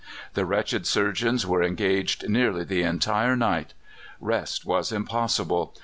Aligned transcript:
The 0.33 0.47
wretched 0.47 0.87
surgeons 0.87 1.45
were 1.45 1.61
engaged 1.61 2.27
nearly 2.27 2.63
the 2.63 2.81
entire 2.81 3.35
night. 3.35 3.75
Rest 4.19 4.65
was 4.65 4.91
impossible. 4.91 5.77